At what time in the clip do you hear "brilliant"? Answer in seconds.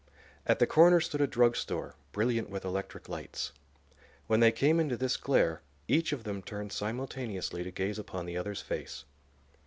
2.11-2.49